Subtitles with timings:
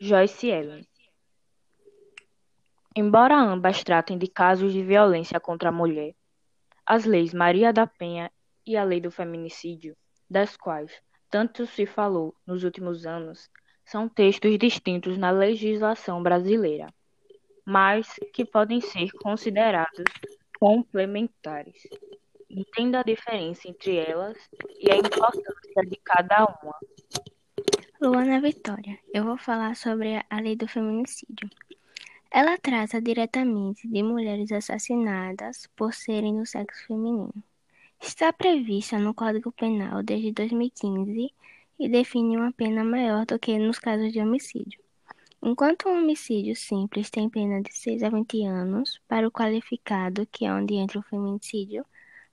[0.00, 0.86] Joyce Ellen.
[2.94, 6.14] Embora ambas tratem de casos de violência contra a mulher,
[6.84, 8.30] as leis Maria da Penha
[8.66, 9.96] e a Lei do Feminicídio,
[10.28, 10.92] das quais
[11.30, 13.50] tanto se falou nos últimos anos,
[13.84, 16.92] são textos distintos na legislação brasileira,
[17.64, 20.04] mas que podem ser considerados
[20.58, 21.88] complementares.
[22.50, 24.36] Entenda a diferença entre elas
[24.78, 26.74] e a importância de cada uma.
[28.02, 31.48] Luana Vitória, eu vou falar sobre a lei do feminicídio.
[32.32, 37.32] Ela trata diretamente de mulheres assassinadas por serem do sexo feminino.
[38.00, 41.32] Está prevista no Código Penal desde 2015
[41.78, 44.80] e define uma pena maior do que nos casos de homicídio.
[45.40, 50.44] Enquanto um homicídio simples tem pena de 6 a 20 anos, para o qualificado, que
[50.44, 51.86] é onde entra o feminicídio,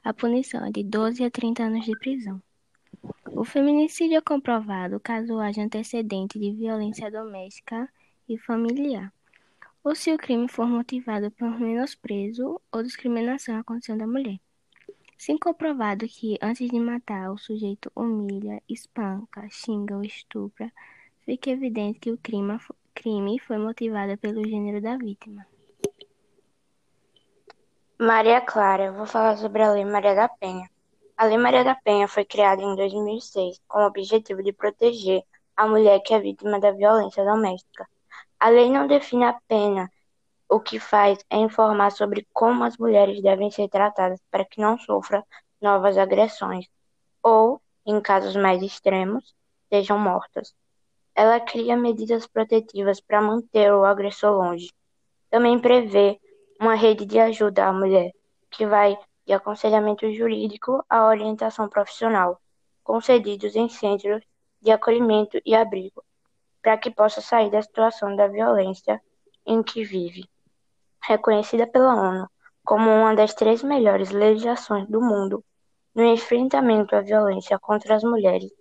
[0.03, 2.41] a punição é de 12 a 30 anos de prisão.
[3.33, 7.89] O feminicídio é comprovado caso haja antecedente de violência doméstica
[8.27, 9.11] e familiar
[9.83, 14.39] ou se o crime for motivado por menosprezo ou discriminação à condição da mulher.
[15.17, 20.71] Se comprovado que, antes de matar, o sujeito humilha, espanca, xinga ou estupra,
[21.25, 25.45] fica evidente que o crime foi motivado pelo gênero da vítima.
[27.97, 30.69] Maria Clara, vou falar sobre a Lei Maria da Penha.
[31.19, 35.21] A Lei Maria da Penha foi criada em 2006 com o objetivo de proteger
[35.53, 37.85] a mulher que é vítima da violência doméstica.
[38.39, 39.91] A lei não define a pena,
[40.47, 44.77] o que faz é informar sobre como as mulheres devem ser tratadas para que não
[44.77, 45.21] sofram
[45.59, 46.67] novas agressões
[47.21, 49.35] ou, em casos mais extremos,
[49.67, 50.55] sejam mortas.
[51.13, 54.71] Ela cria medidas protetivas para manter o agressor longe.
[55.29, 56.17] Também prevê
[56.61, 58.13] uma rede de ajuda à mulher,
[58.49, 58.97] que vai
[59.29, 62.41] de aconselhamento jurídico à orientação profissional,
[62.83, 64.23] concedidos em centros
[64.59, 66.03] de acolhimento e abrigo,
[66.63, 68.99] para que possa sair da situação da violência
[69.45, 70.27] em que vive.
[70.99, 72.27] Reconhecida pela ONU
[72.65, 75.45] como uma das três melhores legislações do mundo
[75.93, 78.51] no enfrentamento à violência contra as mulheres,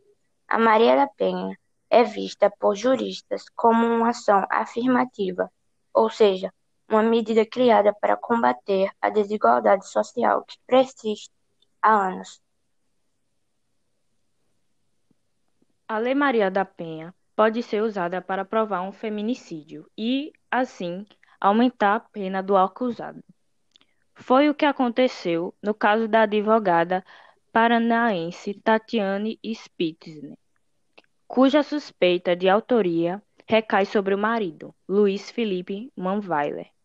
[0.47, 5.51] a Maria da Penha é vista por juristas como uma ação afirmativa,
[5.95, 6.53] ou seja,
[6.89, 11.31] uma medida criada para combater a desigualdade social que persiste
[11.83, 12.41] há anos.
[15.87, 21.07] A Lei Maria da Penha pode ser usada para provar um feminicídio e, assim,
[21.41, 23.23] aumentar a pena do acusado.
[24.15, 27.05] Foi o que aconteceu no caso da advogada
[27.53, 30.37] paranaense Tatiane Spitzner,
[31.27, 36.78] cuja suspeita de autoria recai sobre o marido, Luiz Felipe Manweiler.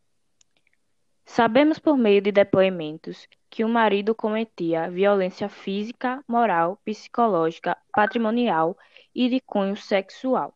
[1.25, 8.77] Sabemos por meio de depoimentos que o marido cometia violência física, moral, psicológica, patrimonial
[9.15, 10.53] e de cunho sexual.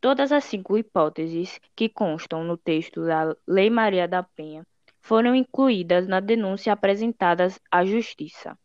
[0.00, 4.66] Todas as cinco hipóteses que constam no texto da Lei Maria da Penha
[5.00, 8.58] foram incluídas na denúncia apresentada à Justiça,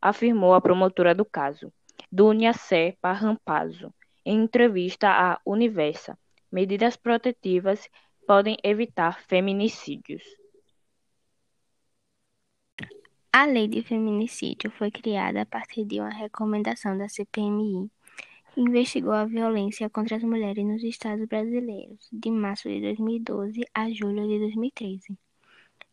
[0.00, 1.72] afirmou a promotora do caso,
[2.10, 3.92] Dunia Sé Parrampazzo,
[4.24, 6.18] em entrevista à Universa.
[6.50, 7.88] Medidas protetivas
[8.26, 10.22] podem evitar feminicídios.
[13.40, 17.88] A Lei de Feminicídio foi criada a partir de uma recomendação da CPMI
[18.56, 24.26] investigou a violência contra as mulheres nos estados brasileiros, de março de 2012 a julho
[24.26, 25.16] de 2013.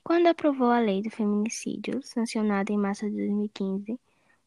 [0.04, 4.00] Quando aprovou a Lei do Feminicídio, sancionada em março de 2015,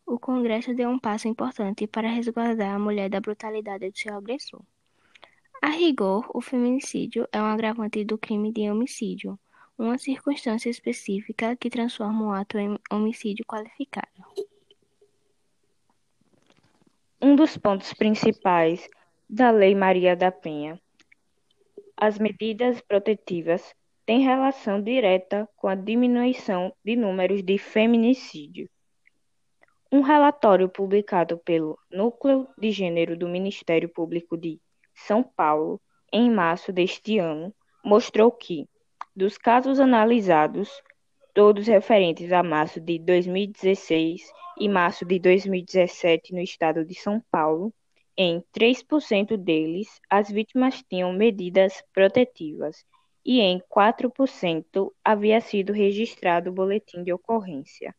[0.04, 4.62] o Congresso deu um passo importante para resguardar a mulher da brutalidade do seu agressor.
[5.62, 9.38] A rigor, o feminicídio é um agravante do crime de homicídio,
[9.78, 14.08] uma circunstância específica que transforma o ato em homicídio qualificado.
[17.22, 18.88] Um dos pontos principais
[19.30, 20.80] da Lei Maria da Penha,
[21.96, 23.74] as medidas protetivas
[24.04, 28.68] têm relação direta com a diminuição de números de feminicídio.
[29.92, 34.60] Um relatório publicado pelo Núcleo de Gênero do Ministério Público de
[34.94, 35.80] São Paulo,
[36.12, 37.54] em março deste ano,
[37.84, 38.68] mostrou que,
[39.18, 40.80] dos casos analisados,
[41.34, 44.22] todos referentes a março de 2016
[44.56, 47.74] e março de 2017 no estado de São Paulo,
[48.16, 52.84] em 3% deles, as vítimas tinham medidas protetivas
[53.24, 57.92] e em 4% havia sido registrado o boletim de ocorrência.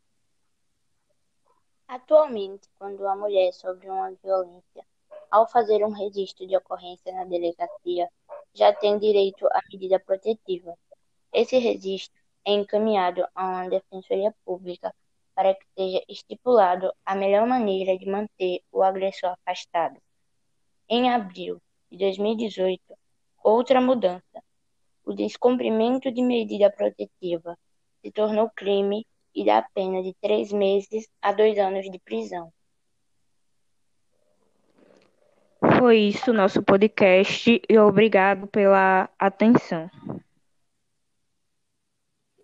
[1.86, 4.86] Atualmente, quando a mulher sofre uma violência,
[5.30, 8.08] ao fazer um registro de ocorrência na delegacia,
[8.54, 10.78] já tem direito à medida protetiva.
[11.34, 14.94] Esse registro é encaminhado a uma defensoria pública
[15.36, 20.00] para que seja estipulado a melhor maneira de manter o agressor afastado.
[20.90, 21.62] Em abril
[21.92, 22.82] de 2018,
[23.44, 24.44] Outra mudança:
[25.06, 27.58] o descumprimento de medida protetiva
[28.02, 32.52] se tornou crime e dá pena de três meses a dois anos de prisão.
[35.78, 39.90] Foi isso nosso podcast e obrigado pela atenção.